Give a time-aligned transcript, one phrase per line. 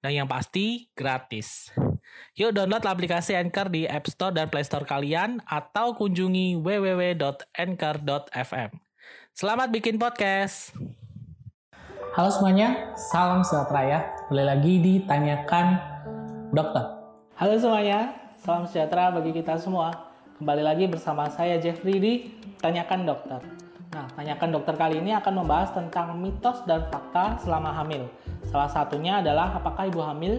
[0.00, 1.68] Dan yang pasti, gratis.
[2.32, 8.70] Yuk download aplikasi Anchor di App Store dan Play Store kalian atau kunjungi www.anchor.fm.
[9.36, 10.72] Selamat bikin podcast.
[12.16, 14.08] Halo semuanya, salam sejahtera ya.
[14.32, 15.76] Boleh lagi ditanyakan
[16.56, 16.96] dokter.
[17.36, 19.92] Halo semuanya, salam sejahtera bagi kita semua.
[20.40, 23.44] Kembali lagi bersama saya Jeffrey di Tanyakan Dokter.
[23.90, 28.06] Nah, Tanyakan Dokter kali ini akan membahas tentang mitos dan fakta selama hamil.
[28.46, 30.38] Salah satunya adalah apakah ibu hamil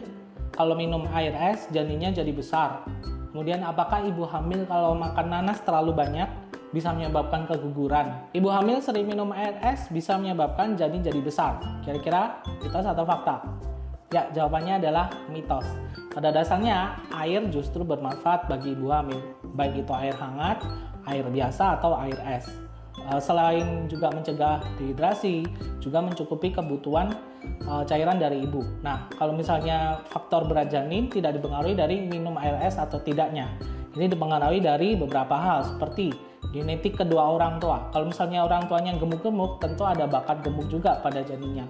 [0.55, 2.87] kalau minum air es janinnya jadi besar.
[3.35, 6.31] Kemudian apakah ibu hamil kalau makan nanas terlalu banyak
[6.71, 8.23] bisa menyebabkan keguguran?
[8.31, 11.59] Ibu hamil sering minum air es bisa menyebabkan janin jadi besar.
[11.83, 13.43] Kira-kira mitos atau fakta?
[14.15, 15.67] Ya, jawabannya adalah mitos.
[16.11, 19.20] Pada dasarnya, air justru bermanfaat bagi ibu hamil,
[19.59, 20.63] baik itu air hangat,
[21.04, 22.70] air biasa, atau air es.
[23.10, 25.48] Eh, selain juga mencegah dehidrasi,
[25.82, 28.62] juga mencukupi kebutuhan eh, cairan dari ibu.
[28.85, 33.49] Nah, kalau misalnya faktor berat janin tidak dipengaruhi dari minum es atau tidaknya.
[33.91, 36.13] Ini dipengaruhi dari beberapa hal seperti
[36.55, 37.91] genetik kedua orang tua.
[37.91, 41.68] Kalau misalnya orang tuanya gemuk-gemuk, tentu ada bakat gemuk juga pada janinnya.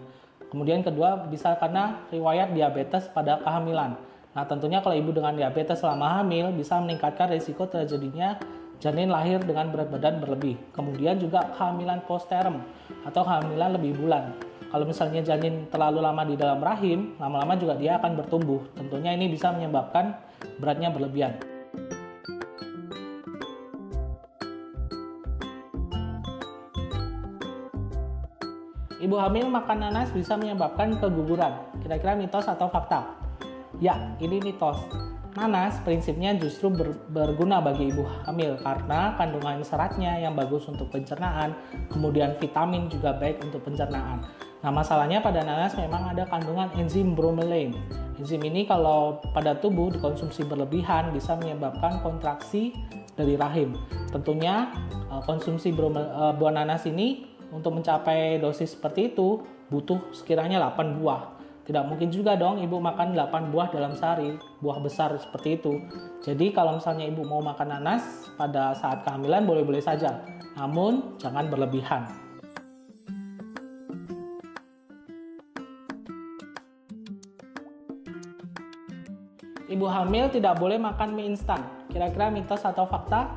[0.52, 3.96] Kemudian kedua bisa karena riwayat diabetes pada kehamilan.
[4.32, 8.36] Nah tentunya kalau ibu dengan diabetes selama hamil bisa meningkatkan risiko terjadinya
[8.82, 10.58] janin lahir dengan berat badan berlebih.
[10.74, 12.66] Kemudian juga kehamilan posterm
[13.06, 14.34] atau kehamilan lebih bulan.
[14.74, 18.66] Kalau misalnya janin terlalu lama di dalam rahim, lama-lama juga dia akan bertumbuh.
[18.74, 20.18] Tentunya ini bisa menyebabkan
[20.58, 21.38] beratnya berlebihan.
[29.02, 31.54] Ibu hamil makan nanas bisa menyebabkan keguguran.
[31.86, 33.14] Kira-kira mitos atau fakta?
[33.78, 34.78] Ya, ini mitos.
[35.32, 41.56] Nanas prinsipnya justru ber, berguna bagi ibu hamil karena kandungan seratnya yang bagus untuk pencernaan,
[41.88, 44.28] kemudian vitamin juga baik untuk pencernaan.
[44.62, 47.72] Nah, masalahnya pada nanas memang ada kandungan enzim bromelain.
[48.20, 52.76] Enzim ini kalau pada tubuh dikonsumsi berlebihan bisa menyebabkan kontraksi
[53.16, 53.74] dari rahim.
[54.12, 54.70] Tentunya
[55.10, 57.26] eh, konsumsi eh, buah nanas ini
[57.56, 59.42] untuk mencapai dosis seperti itu
[59.72, 61.41] butuh sekiranya 8 buah.
[61.62, 64.34] Tidak mungkin juga dong ibu makan 8 buah dalam sehari,
[64.66, 65.78] buah besar seperti itu.
[66.26, 70.26] Jadi kalau misalnya ibu mau makan nanas pada saat kehamilan boleh-boleh saja,
[70.58, 72.10] namun jangan berlebihan.
[79.72, 81.64] Ibu hamil tidak boleh makan mie instan.
[81.88, 83.32] Kira-kira mitos atau fakta?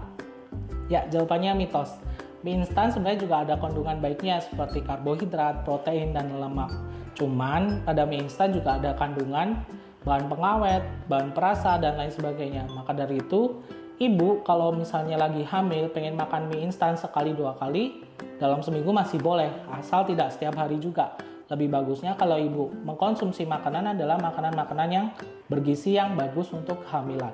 [0.90, 1.94] Ya, jawabannya mitos.
[2.42, 6.74] Mie instan sebenarnya juga ada kandungan baiknya seperti karbohidrat, protein, dan lemak.
[7.14, 9.62] Cuman pada mie instan juga ada kandungan
[10.04, 12.68] bahan pengawet, bahan perasa, dan lain sebagainya.
[12.70, 13.64] Maka dari itu,
[13.96, 18.04] ibu kalau misalnya lagi hamil pengen makan mie instan sekali dua kali
[18.36, 21.16] dalam seminggu masih boleh, asal tidak setiap hari juga.
[21.48, 25.06] Lebih bagusnya kalau ibu mengkonsumsi makanan adalah makanan-makanan yang
[25.48, 27.32] bergizi yang bagus untuk kehamilan.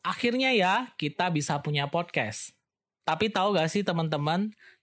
[0.00, 2.56] Akhirnya ya, kita bisa punya podcast.
[3.04, 4.50] Tapi tahu gak sih teman-teman,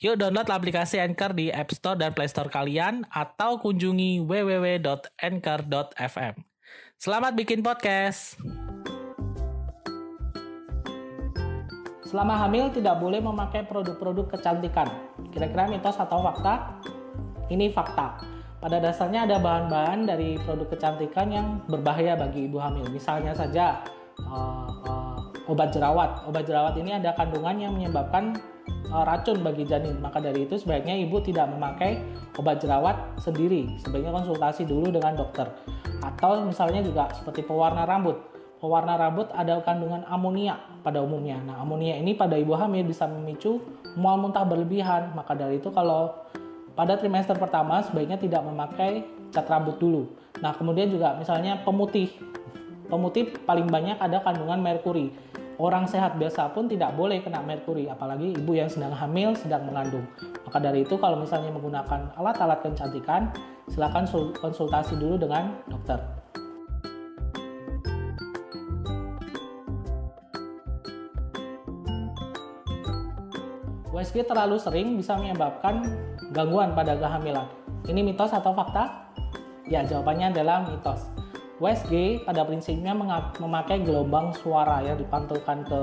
[0.00, 6.34] Yuk download aplikasi Anchor di App Store dan Play Store kalian atau kunjungi www.anchor.fm.
[6.96, 8.40] Selamat bikin podcast!
[12.08, 14.88] Selama hamil tidak boleh memakai produk-produk kecantikan.
[15.36, 16.80] Kira-kira mitos atau fakta?
[17.52, 18.24] Ini fakta.
[18.56, 22.88] Pada dasarnya ada bahan-bahan dari produk kecantikan yang berbahaya bagi ibu hamil.
[22.88, 23.84] Misalnya saja
[24.24, 25.19] uh, uh,
[25.50, 26.22] obat jerawat.
[26.30, 28.38] Obat jerawat ini ada kandungan yang menyebabkan
[28.94, 29.98] uh, racun bagi janin.
[29.98, 31.98] Maka dari itu sebaiknya ibu tidak memakai
[32.38, 33.66] obat jerawat sendiri.
[33.82, 35.50] Sebaiknya konsultasi dulu dengan dokter.
[36.06, 38.30] Atau misalnya juga seperti pewarna rambut
[38.60, 41.40] pewarna rambut ada kandungan amonia pada umumnya.
[41.40, 43.58] Nah, amonia ini pada ibu hamil bisa memicu
[43.96, 45.16] mual muntah berlebihan.
[45.16, 46.12] Maka dari itu kalau
[46.76, 50.12] pada trimester pertama sebaiknya tidak memakai cat rambut dulu.
[50.44, 52.12] Nah, kemudian juga misalnya pemutih.
[52.86, 55.10] Pemutih paling banyak ada kandungan merkuri.
[55.60, 60.08] Orang sehat biasa pun tidak boleh kena merkuri, apalagi ibu yang sedang hamil, sedang mengandung.
[60.48, 63.28] Maka dari itu kalau misalnya menggunakan alat-alat kecantikan,
[63.68, 64.08] silakan
[64.40, 66.00] konsultasi dulu dengan dokter.
[73.92, 75.84] USG terlalu sering bisa menyebabkan
[76.32, 77.44] gangguan pada kehamilan.
[77.84, 79.12] Ini mitos atau fakta?
[79.68, 81.09] Ya, jawabannya adalah mitos.
[81.60, 82.96] USG pada prinsipnya
[83.36, 85.80] memakai gelombang suara yang dipantulkan ke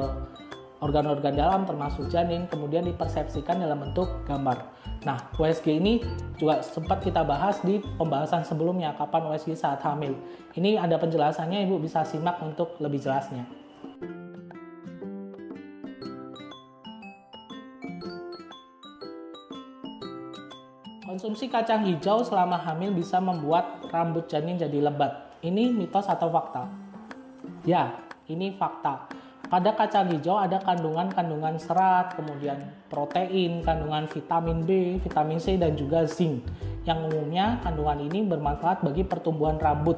[0.82, 4.74] organ-organ dalam termasuk janin kemudian dipersepsikan dalam bentuk gambar.
[5.06, 6.02] Nah, USG ini
[6.42, 10.18] juga sempat kita bahas di pembahasan sebelumnya kapan USG saat hamil.
[10.58, 13.46] Ini ada penjelasannya Ibu bisa simak untuk lebih jelasnya.
[21.06, 25.27] Konsumsi kacang hijau selama hamil bisa membuat rambut janin jadi lebat.
[25.48, 26.68] Ini mitos atau fakta?
[27.64, 27.96] Ya,
[28.28, 29.08] ini fakta.
[29.48, 32.60] Pada kacang hijau ada kandungan-kandungan serat, kemudian
[32.92, 36.44] protein, kandungan vitamin B, vitamin C, dan juga zinc.
[36.84, 39.96] Yang umumnya kandungan ini bermanfaat bagi pertumbuhan rambut.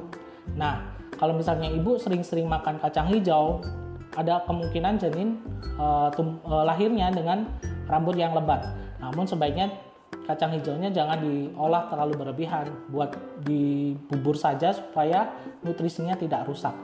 [0.53, 3.65] Nah, kalau misalnya ibu sering-sering makan kacang hijau,
[4.13, 5.41] ada kemungkinan janin
[5.81, 7.49] uh, uh, lahirnya dengan
[7.89, 8.69] rambut yang lebat.
[9.01, 9.73] Namun sebaiknya
[10.29, 15.33] kacang hijaunya jangan diolah terlalu berlebihan buat dibubur saja supaya
[15.65, 16.77] nutrisinya tidak rusak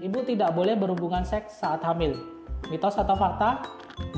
[0.00, 2.18] Ibu tidak boleh berhubungan seks saat hamil.
[2.72, 3.62] Mitos atau fakta?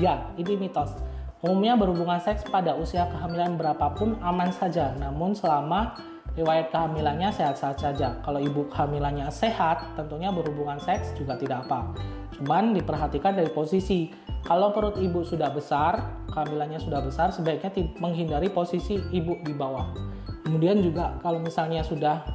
[0.00, 0.94] Ya, ini mitos.
[1.42, 5.98] Umumnya berhubungan seks pada usia kehamilan berapapun aman saja, namun selama
[6.32, 8.16] riwayat kehamilannya sehat-sehat saja.
[8.24, 11.92] Kalau ibu kehamilannya sehat, tentunya berhubungan seks juga tidak apa.
[12.40, 14.08] Cuman diperhatikan dari posisi.
[14.42, 16.02] Kalau perut ibu sudah besar,
[16.34, 17.70] kehamilannya sudah besar, sebaiknya
[18.02, 19.94] menghindari posisi ibu di bawah.
[20.42, 22.26] Kemudian juga kalau misalnya sudah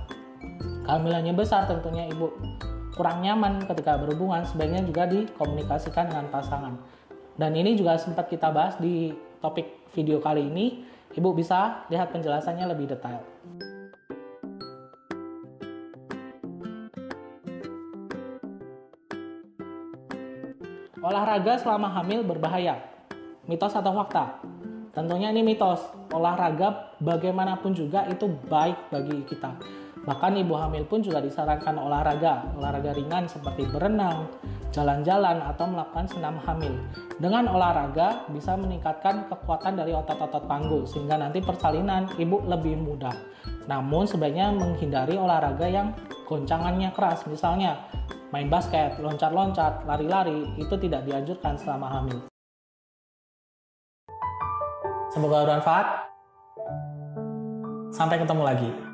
[0.88, 2.31] kehamilannya besar, tentunya ibu
[2.95, 6.79] kurang nyaman ketika berhubungan, sebaiknya juga dikomunikasikan dengan pasangan.
[7.38, 9.11] Dan ini juga sempat kita bahas di
[9.44, 10.81] topik video kali ini.
[11.13, 13.21] Ibu bisa lihat penjelasannya lebih detail.
[20.97, 22.81] Olahraga selama hamil berbahaya.
[23.45, 24.41] Mitos atau fakta?
[24.97, 25.77] Tentunya ini mitos.
[26.09, 29.53] Olahraga bagaimanapun juga itu baik bagi kita.
[30.09, 34.25] Bahkan ibu hamil pun juga disarankan olahraga, olahraga ringan seperti berenang,
[34.73, 36.73] jalan-jalan atau melakukan senam hamil.
[37.21, 43.13] Dengan olahraga bisa meningkatkan kekuatan dari otot-otot panggul sehingga nanti persalinan ibu lebih mudah.
[43.67, 45.91] Namun sebaiknya menghindari olahraga yang
[46.25, 47.75] goncangannya keras, misalnya
[48.31, 52.19] main basket, loncat-loncat, lari-lari itu tidak dianjurkan selama hamil.
[55.12, 55.88] Semoga bermanfaat.
[57.95, 58.87] Sampai ketemu lagi.